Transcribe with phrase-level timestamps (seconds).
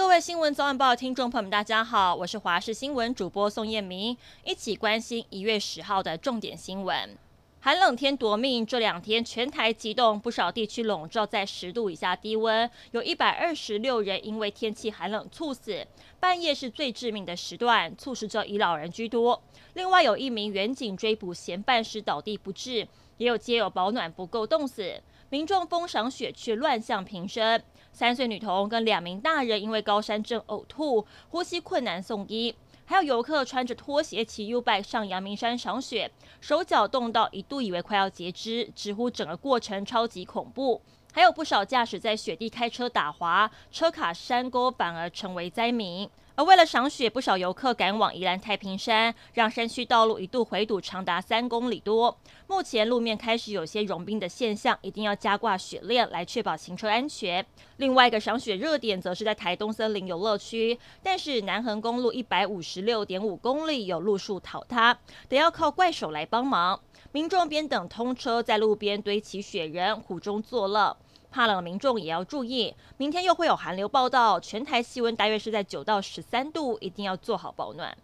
[0.00, 7.18] 各位新闻早晚报听众朋友们，大家好，我是华视新闻主播宋彦明，一起关心一月十号的重点新闻。
[7.60, 15.86] 寒冷天夺命，这两天全台急冻，不少地区笼罩在十度以下低温，有一百二十六人因为天气寒冷猝死。
[16.18, 19.42] 半夜是最致命的时段，猝死者以老人居多。
[19.74, 22.88] 另外有一名远警追捕嫌犯时倒地不治，
[23.18, 25.02] 也有街友保暖不够冻死。
[25.30, 27.62] 民众疯赏雪却乱象频生，
[27.92, 32.52] 三岁女童跟两名大人因为高山症呕吐、呼吸困难送医，
[32.84, 40.82] 还有游客穿着拖鞋骑 U-bike 上阳明山赏雪，手脚冻到一度以为快要截肢，直呼整个过程超级恐怖。
[41.12, 46.10] 还有不少驾驶在雪地开车打滑，车卡山沟反而成为灾民。
[46.40, 52.16] 而为了赏雪，不少游客赶往宜兰太平山，让山区道路一度回堵长达三公里多。
[52.46, 57.44] 目前路面开始有些融冰的现象，一定要加挂雪链来确保行车安全。
[57.76, 66.80] 另外一个赏雪热点则是在台东森林游乐区，但是南横公路一百五十六点五公里有路树倒塌，得要靠怪手来帮忙。
[67.12, 70.96] 民众边等通车，在路边堆起雪人，苦中作乐。
[71.30, 77.96] 怕冷的民众也要注意，明天又会有寒流报道，全台气温大约是在九到十三度，一定要做好保暖。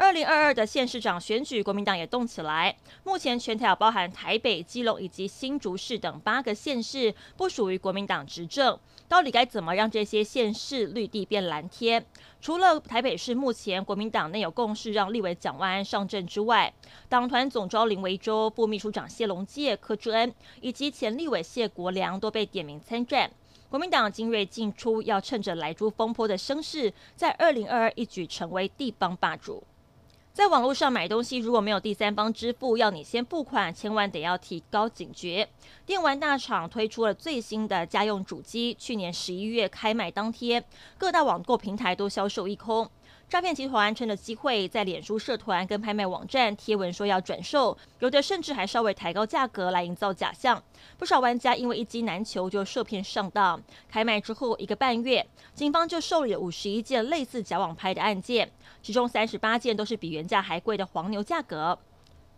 [0.00, 2.74] 二零二二的县市长选举，国民党也动起来。
[3.04, 12.02] 目前全台有包含台北、基隆以及新竹市等八个县市不属于国民党执政，到底该怎么让这些县市绿地变蓝天？
[12.40, 16.72] 除了台北市目前国民党内有共识让立委蒋万安上阵之外，
[17.10, 23.30] 党团总召林维洲、副秘书长谢龙介、柯志恩以及前立委谢国梁都被点名参战。
[23.68, 29.62] 国民党精锐进出，要趁着莱猪风波的声势，在二零二二一举成为地方霸主。
[30.32, 35.48] 在网络上买东西，如果没有第三方支付，要你先付款，千万得要提高警觉。
[35.84, 40.64] 电玩大厂推出了最新的家用主机，去年十一月开卖当天，
[40.96, 42.88] 各大网购平台都销售一空。
[43.30, 50.60] 诈骗集团趁着机会，在脸书社团跟拍卖网站贴文说要转售，有的甚至还稍微抬高价格来营造假象。
[50.98, 53.62] 不少玩家因为一机难求，就受骗上当。
[53.88, 55.24] 开卖之后一个半月，
[55.54, 58.50] 警方就受理了五十一件类似假网拍的案件，
[58.82, 61.78] 其中三十八件都是比原价还贵的黄牛价格。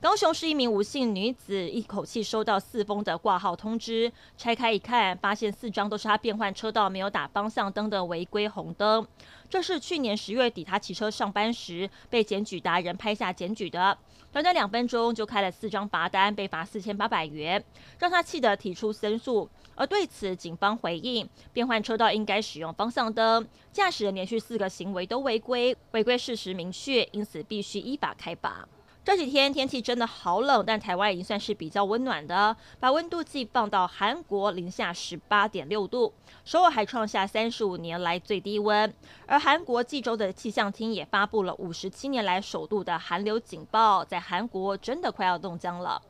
[0.03, 9.07] 高雄市一名吴姓女子一口气收到四封的挂号通知，拆开一看，发现四张都是她变换车道没有打方向灯的违规红灯。
[9.49, 13.97] 这是去年十月底她骑车上班时被检举达人拍下检举的，
[14.33, 17.65] 短短两分钟就开了四张罚单，被罚四千八百元，
[18.01, 19.49] 让她气得提出申诉。
[19.77, 28.67] 而对此，警方回应：变换车道应该使用方向灯，驾驶人连续四个行为都违规，违规事实明确，因此必须依法开罚。
[29.05, 36.15] 这几天天气真的好冷，但台湾已经算是比较温暖的，把温度计放到韩国零下十八点六度，
[36.45, 38.95] 首尔还创下三十五年来最低温。
[39.27, 46.01] 而韩国济州的气象厅也发布了五十七年来首度的寒流警报，在韩国真的快要冻僵了。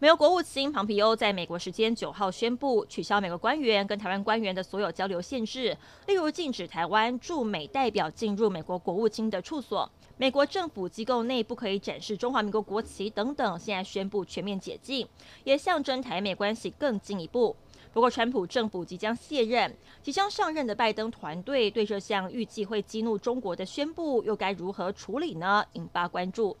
[0.00, 5.74] 美国国务卿庞皮欧在美国时间九号宣布取消美国官员跟台湾官员的所有交流限制，
[6.08, 9.88] 例如禁止台湾驻美代表进入美国国务卿的处所。
[10.16, 15.06] 美国政府机构内不可以展示中华民国国旗等等，现在宣布全面解禁，
[15.44, 17.56] 也象征台美关系更进一步。
[17.92, 19.72] 不过，川普政府即将卸任，
[20.02, 25.64] 即将上任的拜登团队对这项预计会激怒中国的宣布又该如何处理呢？
[25.74, 26.56] 引发关注。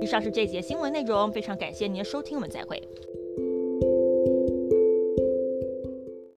[0.00, 2.82] 以上是这节新闻内容，非常感谢您的收听，我们再会。